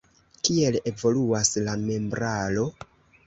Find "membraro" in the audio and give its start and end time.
1.83-2.65